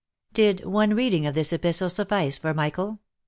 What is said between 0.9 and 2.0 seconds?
reading of this epistle